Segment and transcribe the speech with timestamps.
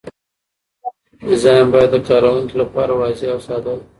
[1.27, 3.83] ډیزاین باید د کاروونکي لپاره واضح او ساده وي.